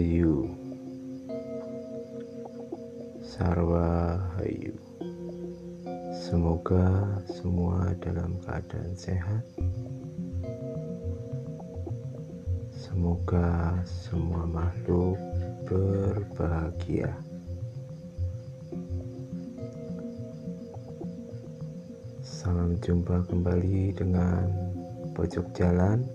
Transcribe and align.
Hayu 0.00 0.48
Sarwa 3.20 4.16
Hayu 4.40 4.72
Semoga 6.16 7.04
semua 7.28 7.92
dalam 8.00 8.40
keadaan 8.40 8.96
sehat. 8.96 9.44
Semoga 12.72 13.76
semua 13.84 14.48
makhluk 14.48 15.20
berbahagia. 15.68 17.12
Salam 22.24 22.72
jumpa 22.80 23.28
kembali 23.28 23.92
dengan 24.00 24.48
pojok 25.12 25.44
jalan 25.52 26.08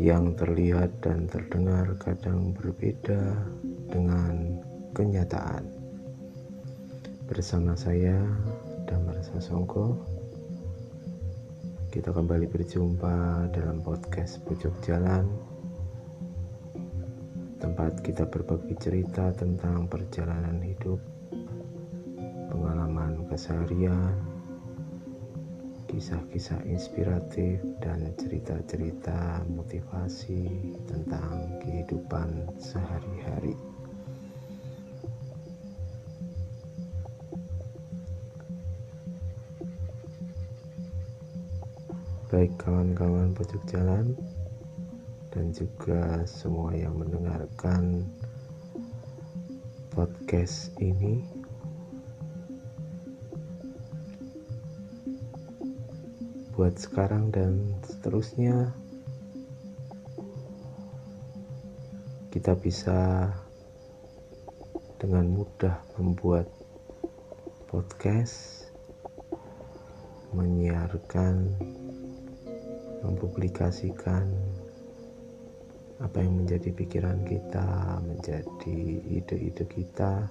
yang 0.00 0.32
terlihat 0.32 0.88
dan 1.04 1.28
terdengar 1.28 1.92
kadang 2.00 2.56
berbeda 2.56 3.36
dengan 3.92 4.56
kenyataan. 4.96 5.68
Bersama 7.28 7.76
saya, 7.76 8.16
Damar 8.88 9.20
Sasongko, 9.20 10.00
kita 11.92 12.16
kembali 12.16 12.48
berjumpa 12.48 13.44
dalam 13.52 13.84
podcast 13.84 14.40
Pojok 14.48 14.72
Jalan, 14.80 15.28
tempat 17.60 18.00
kita 18.00 18.24
berbagi 18.24 18.80
cerita 18.80 19.36
tentang 19.36 19.84
perjalanan 19.84 20.64
hidup, 20.64 20.96
pengalaman 22.48 23.28
keseharian, 23.28 24.29
kisah-kisah 25.90 26.62
inspiratif 26.70 27.58
dan 27.82 28.14
cerita-cerita 28.14 29.42
motivasi 29.50 30.46
tentang 30.86 31.58
kehidupan 31.66 32.46
sehari-hari. 32.62 33.58
Baik 42.30 42.54
kawan-kawan 42.62 43.34
pojok 43.34 43.62
jalan 43.66 44.14
dan 45.34 45.50
juga 45.50 46.22
semua 46.22 46.70
yang 46.70 46.94
mendengarkan 46.94 48.06
podcast 49.90 50.70
ini 50.78 51.39
buat 56.60 56.76
sekarang 56.76 57.32
dan 57.32 57.72
seterusnya. 57.88 58.68
Kita 62.28 62.52
bisa 62.52 63.32
dengan 65.00 65.24
mudah 65.40 65.80
membuat 65.96 66.44
podcast 67.64 68.68
menyiarkan 70.36 71.48
mempublikasikan 73.08 74.28
apa 76.04 76.20
yang 76.20 76.44
menjadi 76.44 76.76
pikiran 76.76 77.24
kita 77.24 78.04
menjadi 78.04 78.80
ide-ide 79.08 79.64
kita 79.64 80.28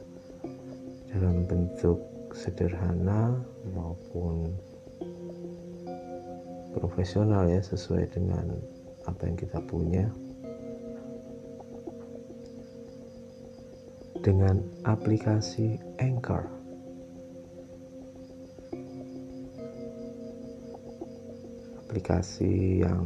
dalam 1.10 1.50
bentuk 1.50 1.98
sederhana 2.38 3.34
maupun 3.74 4.69
profesional 6.80 7.46
ya 7.52 7.60
sesuai 7.60 8.08
dengan 8.16 8.48
apa 9.04 9.28
yang 9.28 9.36
kita 9.36 9.60
punya. 9.68 10.08
Dengan 14.20 14.60
aplikasi 14.88 15.80
Anchor. 16.00 16.48
Aplikasi 21.88 22.84
yang 22.84 23.04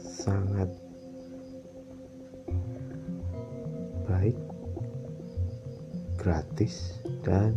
sangat 0.00 0.68
baik 4.08 4.36
gratis 6.18 7.00
dan 7.22 7.56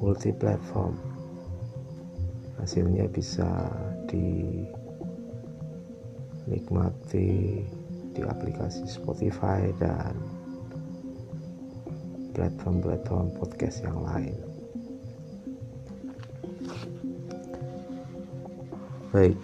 multi 0.00 0.32
platform 0.32 1.09
hasilnya 2.60 3.08
bisa 3.08 3.48
dinikmati 6.44 7.64
di 8.12 8.20
aplikasi 8.20 8.84
Spotify 8.84 9.72
dan 9.80 10.12
platform-platform 12.36 13.32
podcast 13.40 13.80
yang 13.80 13.98
lain. 14.04 14.36
Baik, 19.10 19.34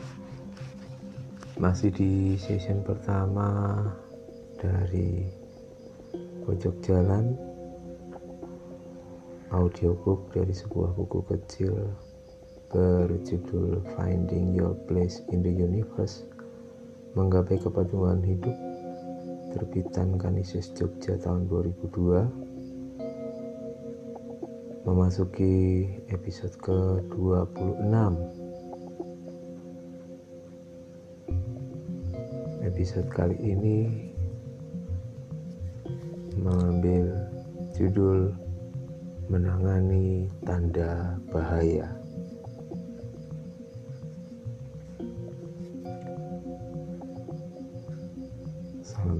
masih 1.59 1.91
di 1.91 2.39
session 2.39 2.87
pertama 2.87 3.83
dari 4.63 5.27
pojok 6.47 6.79
jalan 6.87 7.35
audiobook 9.51 10.31
dari 10.31 10.55
sebuah 10.55 10.95
buku 10.95 11.19
kecil 11.27 11.75
berjudul 12.71 13.81
Finding 13.95 14.53
Your 14.53 14.75
Place 14.91 15.23
in 15.33 15.41
the 15.41 15.51
Universe 15.51 16.27
Menggapai 17.17 17.57
Kepaduan 17.57 18.21
Hidup 18.21 18.53
terbitan 19.57 20.21
Kanisius 20.21 20.69
Jogja 20.77 21.17
tahun 21.17 21.49
2002 21.49 22.45
memasuki 24.85 25.89
episode 26.13 26.53
ke-26 26.61 27.91
episode 32.61 33.09
kali 33.09 33.41
ini 33.41 34.13
mengambil 36.37 37.17
judul 37.73 38.37
menangani 39.33 40.29
tanda 40.45 41.17
bahaya 41.33 41.96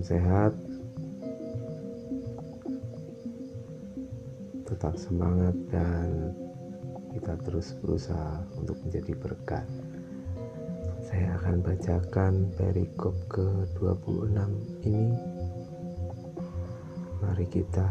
sehat. 0.07 0.55
Tetap 4.63 4.95
semangat 4.95 5.55
dan 5.67 6.31
kita 7.11 7.35
terus 7.43 7.75
berusaha 7.83 8.47
untuk 8.55 8.79
menjadi 8.87 9.19
berkat. 9.19 9.67
Saya 11.03 11.35
akan 11.43 11.59
bacakan 11.59 12.55
perikop 12.55 13.19
ke-26 13.27 14.39
ini. 14.87 15.11
Mari 17.27 17.47
kita 17.51 17.91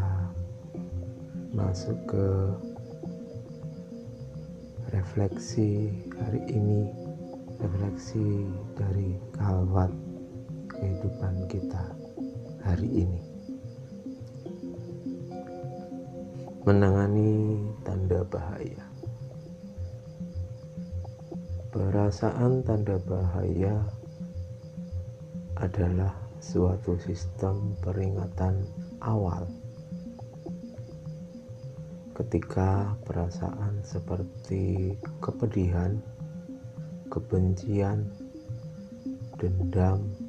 masuk 1.51 1.99
ke 2.07 2.27
refleksi 4.95 5.91
hari 6.15 6.43
ini 6.47 6.87
refleksi 7.59 8.47
dari 8.75 9.15
kalwat 9.35 9.91
kehidupan 10.75 11.47
kita 11.47 11.94
hari 12.75 13.07
ini. 13.07 13.21
Menangani 16.67 17.63
tanda 17.87 18.19
bahaya. 18.27 18.83
Perasaan 21.71 22.67
tanda 22.67 22.99
bahaya 23.07 23.79
adalah 25.55 26.11
suatu 26.43 26.99
sistem 26.99 27.79
peringatan 27.79 28.67
awal. 28.99 29.47
Ketika 32.11 32.91
perasaan 33.07 33.79
seperti 33.87 34.99
kepedihan, 35.23 35.95
kebencian, 37.07 38.11
dendam, 39.39 40.24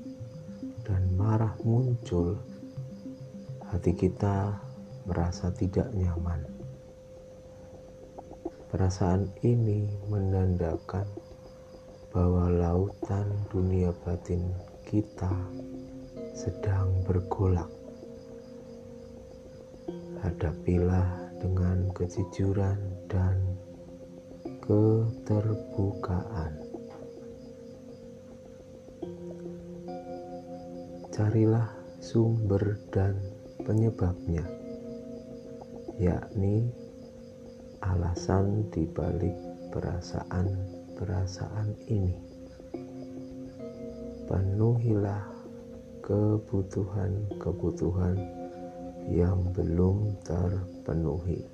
marah 1.16 1.56
muncul, 1.64 2.36
hati 3.72 3.96
kita 3.96 4.52
merasa 5.08 5.48
tidak 5.48 5.88
nyaman. 5.96 6.44
Perasaan 8.68 9.24
ini 9.40 9.88
menandakan 10.12 11.08
bahwa 12.12 12.52
lautan 12.52 13.32
dunia 13.48 13.96
batin 14.04 14.44
kita 14.84 15.32
sedang 16.36 16.92
bergolak. 17.08 17.72
Hadapilah 20.20 21.32
dengan 21.40 21.88
kejujuran 21.96 22.76
dan 23.08 23.40
keterbukaan. 24.60 26.65
Carilah 31.16 31.72
sumber 31.96 32.76
dan 32.92 33.16
penyebabnya, 33.64 34.44
yakni 35.96 36.68
alasan 37.80 38.68
dibalik 38.68 39.32
perasaan-perasaan 39.72 41.72
ini. 41.88 42.20
Penuhilah 44.28 45.24
kebutuhan-kebutuhan 46.04 48.20
yang 49.08 49.40
belum 49.56 50.20
terpenuhi. 50.20 51.48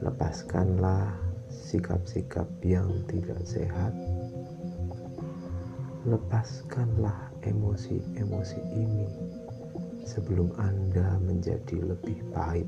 Lepaskanlah 0.00 1.12
sikap-sikap 1.52 2.48
yang 2.64 2.88
tidak 3.04 3.44
sehat. 3.44 3.92
Lepaskanlah 6.00 7.28
emosi-emosi 7.44 8.60
ini 8.72 9.04
sebelum 10.08 10.48
Anda 10.56 11.20
menjadi 11.20 11.76
lebih 11.76 12.24
pahit, 12.32 12.64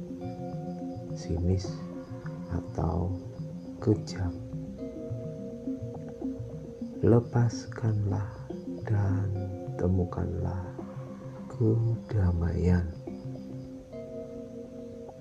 sinis, 1.17 1.64
atau 2.52 3.08
kejam. 3.81 4.37
Lepaskanlah 7.00 8.29
dan 8.84 9.32
temukanlah 9.81 10.69
kedamaian. 11.49 12.84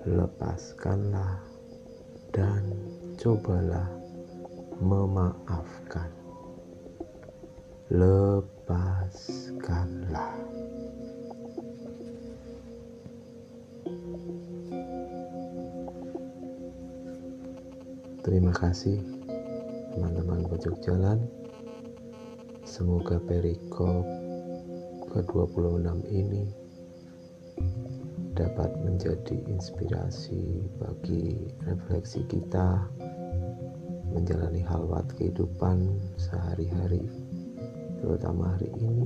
Lepaskanlah 0.03 1.39
dan 2.35 2.75
cobalah 3.15 3.87
memaafkan. 4.83 6.20
Lepaskanlah. 7.91 9.51
Terima 18.23 18.55
kasih 18.55 18.95
teman-teman 19.91 20.47
pojok 20.47 20.79
jalan. 20.79 21.19
Semoga 22.63 23.19
perikop 23.19 24.07
ke-26 25.11 26.07
ini 26.15 26.47
dapat 28.39 28.71
menjadi 28.87 29.35
inspirasi 29.51 30.63
bagi 30.79 31.51
refleksi 31.67 32.23
kita 32.23 32.87
menjalani 34.15 34.63
halwat 34.63 35.11
kehidupan 35.19 35.99
sehari-hari, 36.15 37.20
terutama 38.01 38.57
hari 38.57 38.73
ini, 38.81 39.05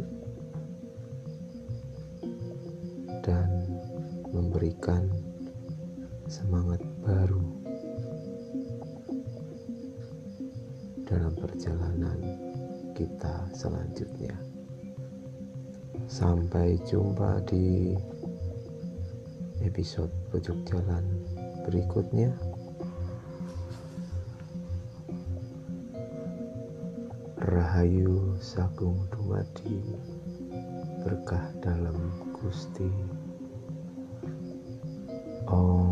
dan 3.19 3.49
memberikan 4.31 5.11
semangat 6.31 6.79
baru 7.03 7.43
dalam 11.05 11.35
perjalanan 11.37 12.17
kita 12.95 13.45
selanjutnya. 13.53 14.33
Sampai 16.07 16.79
jumpa 16.87 17.43
di 17.49 17.91
episode 19.65 20.13
pojok 20.31 20.57
jalan 20.69 21.03
berikutnya. 21.67 22.54
Rahayu 27.45 28.41
Sagung 28.41 29.05
Dumadi 29.13 29.77
berkah 31.05 31.53
dalam 31.61 31.93
Gusti. 32.33 32.89
Oh 35.45 35.84